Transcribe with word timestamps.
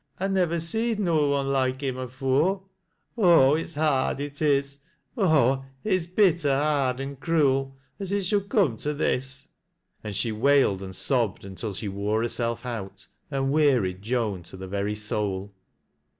I 0.19 0.27
niv^er 0.29 0.59
seed 0.59 0.99
no 0.99 1.27
one 1.27 1.49
loike 1.49 1.81
him 1.81 1.95
afore 1.95 2.63
60 3.17 3.21
TOAT 3.21 3.21
LA88 3.21 3.21
0' 3.21 3.29
LOWBlMl'S 3.29 3.49
Oh! 3.53 3.55
it's 3.61 3.75
hard, 3.75 4.19
it 4.19 4.41
is.— 4.41 4.79
Oh 5.17 5.51
I 5.51 5.65
it's 5.83 6.07
bitter 6.07 6.57
hard 6.57 6.99
an' 6.99 7.17
sruel. 7.17 7.73
aa 7.99 8.15
i| 8.15 8.21
should 8.21 8.49
come 8.49 8.77
to 8.77 8.95
this." 8.95 9.49
And 10.03 10.15
she 10.15 10.31
wailed 10.31 10.81
and 10.81 10.95
sobbed 10.95 11.45
until 11.45 11.75
she 11.75 11.87
wore 11.87 12.23
herself 12.23 12.65
out, 12.65 13.05
and 13.29 13.51
wearied 13.51 14.01
Joan 14.01 14.41
to 14.41 14.57
the 14.57 14.67
very 14.67 14.95
soul. 14.95 15.53